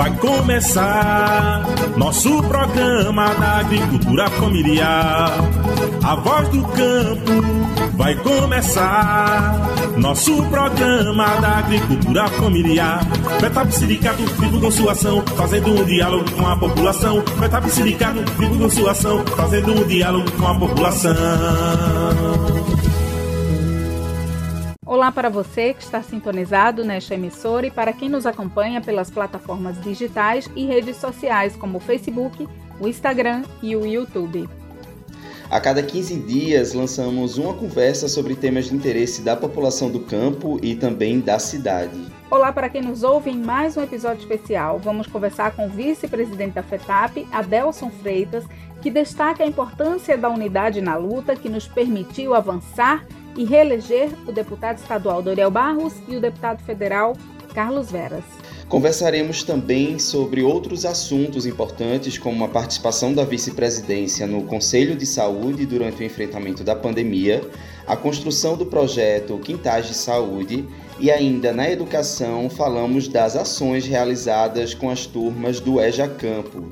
vai 0.00 0.16
começar. 0.16 1.62
Nosso 1.94 2.42
programa 2.44 3.34
da 3.34 3.58
agricultura 3.58 4.30
familiar. 4.30 5.30
A 6.02 6.14
voz 6.14 6.48
do 6.48 6.62
campo 6.62 7.32
vai 7.98 8.14
começar. 8.14 9.60
Nosso 9.98 10.42
programa 10.44 11.26
da 11.42 11.58
agricultura 11.58 12.28
familiar. 12.28 13.00
Metap 13.42 13.70
Sindicato 13.74 14.24
vivo 14.24 14.58
com 14.58 14.70
sua 14.70 14.92
ação, 14.92 15.22
fazendo 15.36 15.70
um 15.70 15.84
diálogo 15.84 16.30
com 16.30 16.46
a 16.46 16.56
população. 16.56 17.22
Metap 17.38 17.68
Sindicato 17.68 18.24
vivo 18.38 18.58
com 18.58 18.70
sua 18.70 18.92
ação, 18.92 19.22
fazendo 19.36 19.82
um 19.82 19.86
diálogo 19.86 20.30
com 20.32 20.46
a 20.46 20.54
população. 20.58 21.14
Olá 24.90 25.12
para 25.12 25.28
você 25.28 25.72
que 25.72 25.84
está 25.84 26.02
sintonizado 26.02 26.84
nesta 26.84 27.14
emissora 27.14 27.64
e 27.64 27.70
para 27.70 27.92
quem 27.92 28.08
nos 28.08 28.26
acompanha 28.26 28.80
pelas 28.80 29.08
plataformas 29.08 29.80
digitais 29.80 30.50
e 30.56 30.66
redes 30.66 30.96
sociais 30.96 31.54
como 31.54 31.78
o 31.78 31.80
Facebook, 31.80 32.48
o 32.80 32.88
Instagram 32.88 33.44
e 33.62 33.76
o 33.76 33.86
YouTube. 33.86 34.48
A 35.48 35.60
cada 35.60 35.80
15 35.80 36.16
dias 36.22 36.74
lançamos 36.74 37.38
uma 37.38 37.54
conversa 37.54 38.08
sobre 38.08 38.34
temas 38.34 38.64
de 38.64 38.74
interesse 38.74 39.22
da 39.22 39.36
população 39.36 39.88
do 39.88 40.00
campo 40.00 40.58
e 40.60 40.74
também 40.74 41.20
da 41.20 41.38
cidade. 41.38 42.08
Olá 42.28 42.52
para 42.52 42.68
quem 42.68 42.82
nos 42.82 43.04
ouve 43.04 43.30
em 43.30 43.38
mais 43.38 43.76
um 43.76 43.84
episódio 43.84 44.22
especial. 44.22 44.80
Vamos 44.80 45.06
conversar 45.06 45.52
com 45.52 45.66
o 45.66 45.70
vice-presidente 45.70 46.54
da 46.54 46.64
FETAP, 46.64 47.28
Adelson 47.30 47.90
Freitas, 48.02 48.42
que 48.82 48.90
destaca 48.90 49.44
a 49.44 49.46
importância 49.46 50.18
da 50.18 50.28
unidade 50.28 50.80
na 50.80 50.96
luta 50.96 51.36
que 51.36 51.48
nos 51.48 51.68
permitiu 51.68 52.34
avançar 52.34 53.06
e 53.40 53.44
reeleger 53.46 54.10
o 54.28 54.32
deputado 54.32 54.76
estadual 54.76 55.22
Doriel 55.22 55.50
Barros 55.50 55.94
e 56.06 56.14
o 56.14 56.20
deputado 56.20 56.62
federal 56.62 57.16
Carlos 57.54 57.90
Veras. 57.90 58.22
Conversaremos 58.68 59.42
também 59.42 59.98
sobre 59.98 60.42
outros 60.42 60.84
assuntos 60.84 61.46
importantes, 61.46 62.18
como 62.18 62.44
a 62.44 62.48
participação 62.48 63.14
da 63.14 63.24
vice-presidência 63.24 64.26
no 64.26 64.42
Conselho 64.42 64.94
de 64.94 65.06
Saúde 65.06 65.64
durante 65.64 66.02
o 66.02 66.04
enfrentamento 66.04 66.62
da 66.62 66.76
pandemia, 66.76 67.40
a 67.86 67.96
construção 67.96 68.58
do 68.58 68.66
projeto 68.66 69.38
Quintais 69.38 69.86
de 69.88 69.94
Saúde 69.94 70.68
e 71.00 71.10
ainda 71.10 71.50
na 71.50 71.68
educação 71.70 72.50
falamos 72.50 73.08
das 73.08 73.36
ações 73.36 73.86
realizadas 73.86 74.74
com 74.74 74.90
as 74.90 75.06
turmas 75.06 75.60
do 75.60 75.80
EJA 75.80 76.06
Campo, 76.08 76.68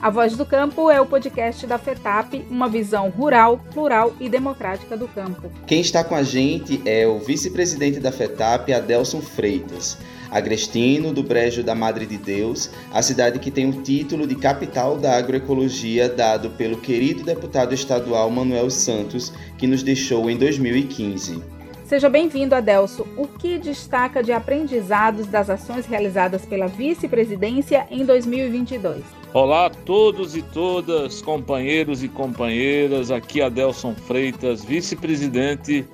a 0.00 0.10
Voz 0.10 0.36
do 0.36 0.44
Campo 0.44 0.90
é 0.90 1.00
o 1.00 1.06
podcast 1.06 1.66
da 1.66 1.78
FETAP, 1.78 2.44
uma 2.50 2.68
visão 2.68 3.08
rural, 3.08 3.58
plural 3.72 4.14
e 4.20 4.28
democrática 4.28 4.96
do 4.96 5.08
campo. 5.08 5.50
Quem 5.66 5.80
está 5.80 6.04
com 6.04 6.14
a 6.14 6.22
gente 6.22 6.82
é 6.84 7.06
o 7.06 7.18
vice-presidente 7.18 7.98
da 7.98 8.12
FETAP, 8.12 8.72
Adelson 8.72 9.20
Freitas, 9.20 9.98
agrestino 10.30 11.12
do 11.12 11.22
Brejo 11.22 11.62
da 11.62 11.74
Madre 11.74 12.04
de 12.04 12.18
Deus, 12.18 12.70
a 12.92 13.00
cidade 13.00 13.38
que 13.38 13.50
tem 13.50 13.68
o 13.68 13.82
título 13.82 14.26
de 14.26 14.36
capital 14.36 14.98
da 14.98 15.16
agroecologia 15.16 16.08
dado 16.08 16.50
pelo 16.50 16.76
querido 16.76 17.24
deputado 17.24 17.72
estadual 17.72 18.30
Manuel 18.30 18.70
Santos, 18.70 19.32
que 19.56 19.66
nos 19.66 19.82
deixou 19.82 20.28
em 20.28 20.36
2015. 20.36 21.42
Seja 21.86 22.08
bem-vindo, 22.08 22.52
Adelso. 22.52 23.06
O 23.16 23.28
que 23.28 23.60
destaca 23.60 24.20
de 24.20 24.32
aprendizados 24.32 25.28
das 25.28 25.48
ações 25.48 25.86
realizadas 25.86 26.44
pela 26.44 26.66
vice-presidência 26.66 27.86
em 27.92 28.04
2022? 28.04 29.04
Olá 29.32 29.66
a 29.66 29.70
todos 29.70 30.34
e 30.34 30.42
todas, 30.42 31.22
companheiros 31.22 32.02
e 32.02 32.08
companheiras. 32.08 33.12
Aqui 33.12 33.40
Adelson 33.40 33.94
Freitas, 33.94 34.64
vice-presidente 34.64 35.86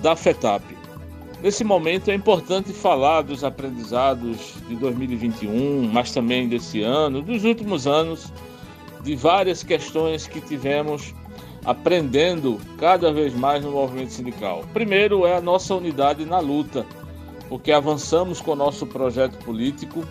da 0.00 0.16
FETAP. 0.16 0.62
Nesse 1.42 1.62
momento 1.62 2.10
é 2.10 2.14
importante 2.14 2.72
falar 2.72 3.20
dos 3.20 3.44
aprendizados 3.44 4.54
de 4.66 4.74
2021, 4.76 5.90
mas 5.92 6.10
também 6.10 6.48
desse 6.48 6.80
ano, 6.80 7.20
dos 7.20 7.44
últimos 7.44 7.86
anos, 7.86 8.32
de 9.02 9.14
várias 9.14 9.62
questões 9.62 10.26
que 10.26 10.40
tivemos 10.40 11.14
aprendendo 11.64 12.60
cada 12.78 13.12
vez 13.12 13.34
mais 13.34 13.64
no 13.64 13.72
movimento 13.72 14.12
sindical. 14.12 14.64
Primeiro 14.72 15.26
é 15.26 15.36
a 15.36 15.40
nossa 15.40 15.74
unidade 15.74 16.24
na 16.24 16.38
luta, 16.38 16.84
porque 17.48 17.72
avançamos 17.72 18.40
com 18.40 18.52
o 18.52 18.56
nosso 18.56 18.86
projeto 18.86 19.36
político 19.44 20.04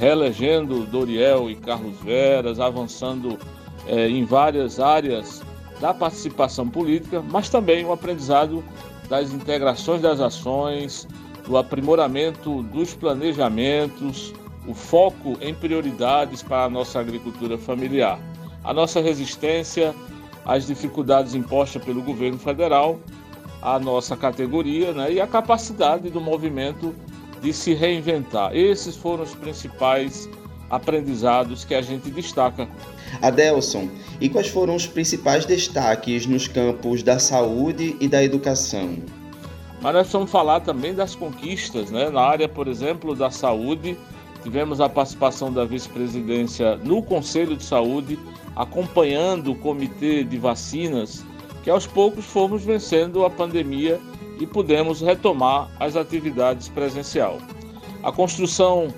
reelegendo 0.00 0.86
Doriel 0.86 1.50
e 1.50 1.54
Carlos 1.54 1.98
Veras, 2.00 2.58
avançando 2.58 3.38
é, 3.86 4.08
em 4.08 4.24
várias 4.24 4.80
áreas 4.80 5.42
da 5.78 5.92
participação 5.92 6.68
política, 6.68 7.22
mas 7.22 7.50
também 7.50 7.84
o 7.84 7.92
aprendizado 7.92 8.64
das 9.10 9.30
integrações 9.30 10.00
das 10.00 10.20
ações, 10.20 11.06
do 11.46 11.58
aprimoramento 11.58 12.62
dos 12.64 12.94
planejamentos, 12.94 14.32
o 14.66 14.72
foco 14.72 15.36
em 15.40 15.54
prioridades 15.54 16.42
para 16.42 16.64
a 16.64 16.70
nossa 16.70 16.98
agricultura 16.98 17.58
familiar. 17.58 18.18
A 18.64 18.72
nossa 18.72 19.00
resistência 19.00 19.94
às 20.44 20.66
dificuldades 20.66 21.34
impostas 21.34 21.82
pelo 21.84 22.02
governo 22.02 22.38
federal, 22.38 22.98
a 23.62 23.78
nossa 23.78 24.16
categoria 24.16 24.92
né, 24.92 25.12
e 25.12 25.20
a 25.20 25.26
capacidade 25.26 26.08
do 26.10 26.20
movimento 26.20 26.94
de 27.42 27.52
se 27.52 27.74
reinventar. 27.74 28.54
Esses 28.54 28.96
foram 28.96 29.24
os 29.24 29.34
principais 29.34 30.28
aprendizados 30.70 31.64
que 31.64 31.74
a 31.74 31.82
gente 31.82 32.10
destaca. 32.10 32.68
Adelson, 33.20 33.88
e 34.20 34.28
quais 34.28 34.48
foram 34.48 34.76
os 34.76 34.86
principais 34.86 35.44
destaques 35.44 36.26
nos 36.26 36.46
campos 36.46 37.02
da 37.02 37.18
saúde 37.18 37.96
e 38.00 38.06
da 38.06 38.22
educação? 38.22 38.96
Mas 39.80 39.94
nós 39.94 40.12
vamos 40.12 40.30
falar 40.30 40.60
também 40.60 40.94
das 40.94 41.14
conquistas, 41.14 41.90
né? 41.90 42.10
Na 42.10 42.20
área, 42.20 42.48
por 42.48 42.68
exemplo, 42.68 43.14
da 43.14 43.30
saúde, 43.30 43.96
tivemos 44.42 44.80
a 44.80 44.88
participação 44.88 45.52
da 45.52 45.64
vice-presidência 45.64 46.76
no 46.76 47.02
Conselho 47.02 47.56
de 47.56 47.64
Saúde, 47.64 48.18
acompanhando 48.56 49.52
o 49.52 49.54
comitê 49.56 50.24
de 50.24 50.38
vacinas, 50.38 51.24
que 51.62 51.70
aos 51.70 51.86
poucos 51.86 52.24
fomos 52.24 52.64
vencendo 52.64 53.24
a 53.24 53.30
pandemia 53.30 54.00
e 54.38 54.46
pudemos 54.46 55.00
retomar 55.00 55.70
as 55.78 55.96
atividades 55.96 56.68
presencial. 56.68 57.38
A 58.02 58.10
construção 58.10 58.88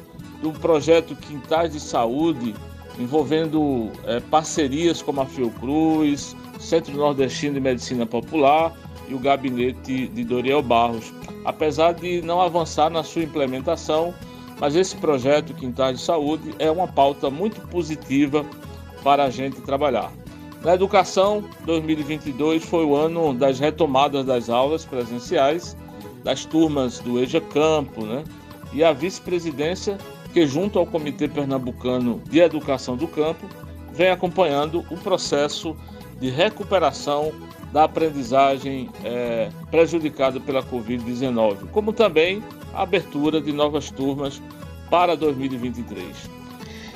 do 0.41 0.53
projeto 0.53 1.17
Quintais 1.17 1.73
de 1.73 1.81
Saúde, 1.81 2.55
envolvendo 2.99 3.91
é, 4.05 4.21
parcerias 4.21 5.03
como 5.03 5.21
a 5.21 5.27
Fiocruz, 5.27 6.37
Centro 6.61 6.97
Nordestino 6.97 7.55
de 7.55 7.61
Medicina 7.61 8.07
Popular 8.07 8.73
e 9.09 9.15
o 9.15 9.19
gabinete 9.19 10.07
de 10.09 10.25
Doriel 10.25 10.63
Barros. 10.63 11.13
Apesar 11.45 11.93
de 11.93 12.23
não 12.23 12.41
avançar 12.41 12.89
na 12.89 13.03
sua 13.03 13.23
implementação, 13.23 14.15
mas 14.63 14.77
esse 14.77 14.95
projeto 14.95 15.53
Quintais 15.55 15.99
de 15.99 16.05
Saúde 16.05 16.55
é 16.57 16.71
uma 16.71 16.87
pauta 16.87 17.29
muito 17.29 17.61
positiva 17.63 18.47
para 19.03 19.25
a 19.25 19.29
gente 19.29 19.61
trabalhar. 19.61 20.13
Na 20.63 20.75
educação, 20.75 21.43
2022 21.65 22.65
foi 22.65 22.85
o 22.85 22.95
ano 22.95 23.35
das 23.35 23.59
retomadas 23.59 24.25
das 24.25 24.49
aulas 24.49 24.85
presenciais, 24.85 25.77
das 26.23 26.45
turmas 26.45 27.01
do 27.01 27.21
EJA 27.21 27.41
Campo, 27.41 28.07
né? 28.07 28.23
E 28.73 28.85
a 28.85 28.93
vice-presidência, 28.93 29.99
que 30.33 30.47
junto 30.47 30.79
ao 30.79 30.87
Comitê 30.87 31.27
Pernambucano 31.27 32.23
de 32.31 32.39
Educação 32.39 32.97
do 32.97 33.09
Campo, 33.09 33.49
vem 33.93 34.11
acompanhando 34.11 34.87
o 34.93 34.97
processo 34.97 35.77
de 36.23 36.31
recuperação 36.31 37.33
da 37.73 37.83
aprendizagem 37.83 38.89
é, 39.05 39.51
prejudicada 39.73 40.39
pela 40.39 40.63
Covid-19, 40.63 41.69
como 41.73 41.93
também 41.93 42.41
a 42.73 42.83
abertura 42.83 43.41
de 43.41 43.53
novas 43.53 43.91
turmas 43.91 44.41
para 44.89 45.17
2023. 45.17 46.07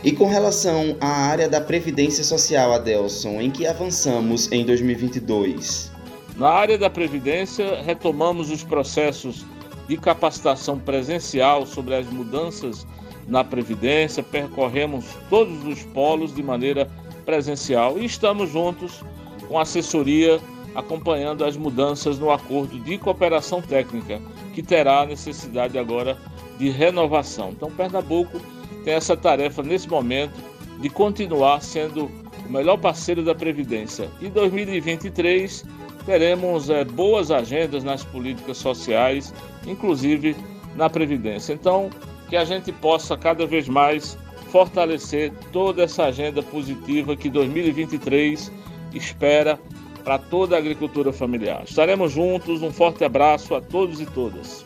E 0.04 0.12
com 0.12 0.28
relação 0.28 0.96
à 1.00 1.08
área 1.08 1.48
da 1.48 1.60
Previdência 1.60 2.22
Social, 2.22 2.72
Adelson, 2.72 3.40
em 3.40 3.50
que 3.50 3.66
avançamos 3.66 4.52
em 4.52 4.64
2022? 4.64 5.90
Na 6.36 6.50
área 6.50 6.78
da 6.78 6.88
Previdência, 6.88 7.82
retomamos 7.82 8.48
os 8.48 8.62
processos 8.62 9.44
de 9.88 9.96
capacitação 9.96 10.78
presencial 10.78 11.66
sobre 11.66 11.96
as 11.96 12.06
mudanças 12.06 12.86
na 13.26 13.42
Previdência, 13.42 14.22
percorremos 14.22 15.04
todos 15.28 15.64
os 15.64 15.82
polos 15.82 16.32
de 16.32 16.44
maneira 16.44 16.88
presencial 17.26 17.98
e 17.98 18.04
estamos 18.06 18.50
juntos 18.50 19.02
com 19.48 19.58
assessoria 19.58 20.40
acompanhando 20.74 21.44
as 21.44 21.56
mudanças 21.56 22.18
no 22.18 22.30
acordo 22.30 22.78
de 22.78 22.96
cooperação 22.98 23.60
técnica, 23.60 24.20
que 24.54 24.62
terá 24.62 25.04
necessidade 25.04 25.78
agora 25.78 26.16
de 26.58 26.70
renovação. 26.70 27.50
Então, 27.50 27.70
Pernambuco 27.70 28.40
tem 28.84 28.94
essa 28.94 29.16
tarefa 29.16 29.62
nesse 29.62 29.88
momento 29.88 30.34
de 30.80 30.88
continuar 30.88 31.62
sendo 31.62 32.10
o 32.46 32.52
melhor 32.52 32.76
parceiro 32.76 33.22
da 33.22 33.34
Previdência. 33.34 34.08
E 34.20 34.28
2023 34.28 35.64
teremos 36.04 36.70
é, 36.70 36.84
boas 36.84 37.30
agendas 37.30 37.82
nas 37.82 38.04
políticas 38.04 38.58
sociais, 38.58 39.34
inclusive 39.66 40.36
na 40.76 40.88
Previdência. 40.88 41.52
Então, 41.52 41.90
que 42.28 42.36
a 42.36 42.44
gente 42.44 42.70
possa 42.70 43.16
cada 43.16 43.46
vez 43.46 43.68
mais 43.68 44.16
fortalecer 44.50 45.32
toda 45.52 45.82
essa 45.82 46.04
agenda 46.04 46.42
positiva 46.42 47.16
que 47.16 47.28
2023 47.28 48.50
espera 48.94 49.58
para 50.04 50.18
toda 50.18 50.54
a 50.54 50.58
agricultura 50.58 51.12
familiar. 51.12 51.64
Estaremos 51.64 52.12
juntos, 52.12 52.62
um 52.62 52.72
forte 52.72 53.04
abraço 53.04 53.54
a 53.54 53.60
todos 53.60 54.00
e 54.00 54.06
todas. 54.06 54.64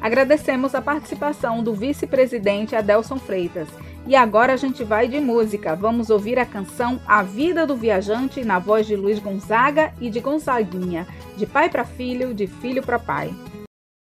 Agradecemos 0.00 0.74
a 0.74 0.82
participação 0.82 1.64
do 1.64 1.72
vice-presidente 1.72 2.76
Adelson 2.76 3.18
Freitas. 3.18 3.68
E 4.06 4.14
agora 4.14 4.52
a 4.52 4.56
gente 4.56 4.84
vai 4.84 5.08
de 5.08 5.18
música. 5.18 5.74
Vamos 5.74 6.10
ouvir 6.10 6.38
a 6.38 6.46
canção 6.46 7.00
A 7.06 7.22
Vida 7.22 7.66
do 7.66 7.74
Viajante 7.74 8.44
na 8.44 8.58
voz 8.58 8.86
de 8.86 8.94
Luiz 8.94 9.18
Gonzaga 9.18 9.92
e 10.00 10.08
de 10.10 10.20
Gonzaguinha, 10.20 11.06
de 11.36 11.44
pai 11.44 11.68
para 11.68 11.84
filho, 11.84 12.32
de 12.32 12.46
filho 12.46 12.82
para 12.82 12.98
pai. 12.98 13.34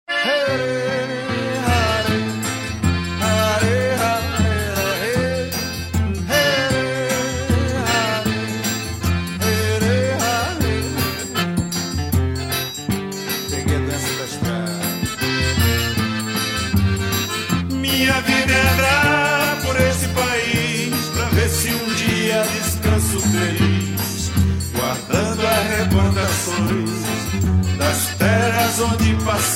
onde 0.08 0.79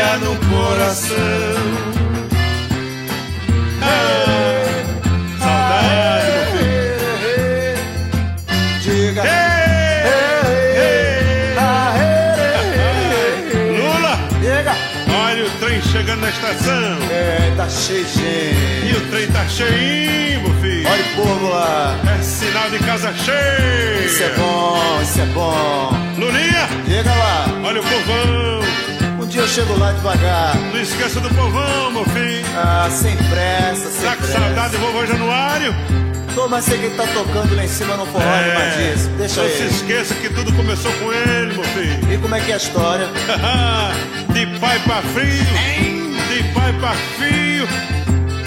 Alegria 0.00 0.16
no 0.18 0.36
coração. 0.48 1.16
Saudade, 5.38 6.30
meu 6.32 6.44
filho. 7.22 7.78
Diga. 8.80 9.22
Lula! 13.76 14.18
Diga. 14.40 14.74
Olha 15.12 15.44
o 15.44 15.50
trem 15.58 15.82
chegando 15.82 16.20
na 16.20 16.30
estação. 16.30 16.98
É, 17.10 17.52
tá 17.56 17.68
cheio 17.68 18.04
de 18.04 18.12
gente. 18.12 18.86
E 18.86 18.96
o 18.96 19.00
trem 19.10 19.26
tá 19.28 19.46
cheinho, 19.48 20.40
meu 20.42 20.54
filho. 20.60 20.88
Olha 20.88 21.02
o 21.02 21.16
povo 21.16 21.48
lá. 21.50 21.98
É 22.18 22.22
sinal 22.22 22.70
de 22.70 22.78
casa 22.80 23.12
cheia. 23.14 24.06
Isso 24.06 24.22
é 24.22 24.30
bom, 24.30 25.02
isso 25.02 25.20
é 25.20 25.26
bom. 25.26 25.90
Luninha. 26.18 26.68
Chega 26.86 27.14
lá. 27.14 27.46
Olha 27.64 27.80
o 27.80 27.84
povão. 27.84 28.69
Dia 29.30 29.42
eu 29.42 29.48
chego 29.48 29.78
lá 29.78 29.92
devagar. 29.92 30.56
Não 30.56 30.80
esqueça 30.80 31.20
do 31.20 31.28
povão, 31.28 31.92
meu 31.92 32.04
filho. 32.06 32.44
Ah, 32.56 32.88
sem 32.90 33.16
pressa, 33.16 33.88
sem 33.88 34.02
tá 34.02 34.16
pressa. 34.16 34.32
com 34.32 34.40
saudade 34.40 34.72
do 34.72 34.78
vovô 34.78 35.06
Januário? 35.06 35.72
Tô, 36.34 36.48
mas 36.48 36.64
sei 36.64 36.78
que 36.78 36.86
ele 36.86 36.96
tá 36.96 37.06
tocando 37.06 37.54
lá 37.54 37.64
em 37.64 37.68
cima 37.68 37.96
no 37.96 38.06
forró 38.06 38.24
é, 38.24 38.54
Matias. 38.54 39.06
Deixa 39.16 39.40
não 39.40 39.48
ele. 39.48 39.56
Se 39.56 39.76
esqueça 39.76 40.14
que 40.16 40.30
tudo 40.30 40.52
começou 40.54 40.92
com 40.94 41.12
ele, 41.12 41.54
meu 41.54 41.62
filho. 41.62 42.12
E 42.12 42.18
como 42.18 42.34
é 42.34 42.40
que 42.40 42.50
é 42.50 42.54
a 42.54 42.56
história? 42.56 43.06
de 44.34 44.46
pai 44.58 44.80
pra 44.80 45.00
filho. 45.00 46.08
De 46.28 46.42
pai 46.52 46.72
pra 46.80 46.92
filho. 47.16 47.68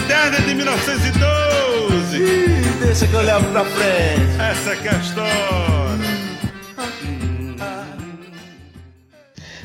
Desde 0.05 0.53
1912. 0.53 2.17
Ih, 2.17 2.85
deixa 2.85 3.07
que 3.07 3.13
eu 3.13 3.21
levo 3.21 3.45
pra 3.53 3.63
frente. 3.63 4.37
Essa 4.37 4.71
é, 4.71 4.87
é 4.87 4.89
a 4.89 4.99
história. 4.99 6.22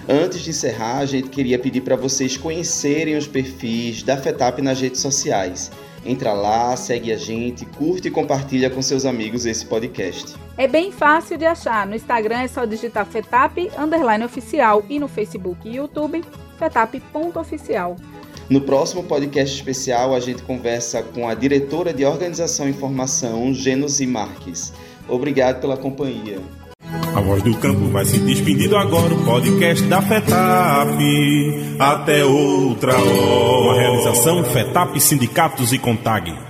Antes 0.09 0.41
de 0.41 0.51
encerrar, 0.51 0.99
a 0.99 1.07
gente 1.07 1.29
queria 1.29 1.59
pedir 1.59 1.83
para 1.83 1.95
vocês 1.95 2.35
conhecerem 2.35 3.15
os 3.15 3.27
perfis 3.27 4.03
da 4.03 4.17
FETAP 4.17 4.63
nas 4.63 4.81
redes 4.81 5.03
sociais. 5.03 5.71
Entra 6.03 6.33
lá, 6.33 6.75
segue 6.77 7.13
a 7.13 7.17
gente, 7.19 7.67
curte 7.67 8.09
e 8.09 8.11
compartilha 8.11 8.71
com 8.71 8.81
seus 8.81 9.05
amigos 9.05 9.45
esse 9.45 9.67
podcast. 9.67 10.35
É 10.57 10.67
bem 10.67 10.91
fácil 10.91 11.37
de 11.37 11.45
achar. 11.45 11.87
No 11.87 11.95
Instagram 11.95 12.39
é 12.39 12.49
só 12.49 12.65
digitar 12.65 13.05
FETAP 13.05 13.71
underline 13.79 14.25
oficial 14.25 14.83
e 14.89 14.99
no 14.99 15.09
Facebook 15.09 15.69
e 15.69 15.77
YouTube 15.77 16.25
fetap.oficial. 16.59 17.97
No 18.49 18.63
próximo 18.63 19.05
podcast 19.05 19.55
especial, 19.55 20.15
a 20.15 20.21
gente 20.21 20.43
conversa 20.43 21.03
com 21.03 21.29
a 21.29 21.35
diretora 21.35 21.93
de 21.93 22.07
Organização 22.07 22.67
e 22.67 22.71
Informação, 22.71 23.53
Genusi 23.53 24.07
Marques. 24.07 24.73
Obrigado 25.07 25.61
pela 25.61 25.77
companhia. 25.77 26.41
A 27.19 27.21
voz 27.21 27.43
do 27.43 27.53
campo 27.57 27.89
vai 27.89 28.05
se 28.05 28.17
despedindo 28.21 28.77
agora, 28.77 29.13
o 29.13 29.25
podcast 29.25 29.85
da 29.89 30.01
FETAP. 30.01 31.03
Até 31.77 32.25
outra 32.25 32.97
hora. 32.97 33.61
Uma 33.61 33.75
realização 33.75 34.45
FETAP 34.45 35.01
Sindicatos 35.01 35.73
e 35.73 35.79
Contag. 35.81 36.48